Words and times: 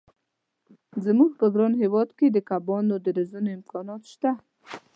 زموږ 1.05 1.31
په 1.39 1.45
ګران 1.53 1.73
هېواد 1.81 2.09
کې 2.17 2.27
د 2.31 2.37
کبانو 2.49 2.95
د 3.05 3.07
روزنې 3.17 3.51
امکانات 3.57 4.01
شته. 4.13 4.31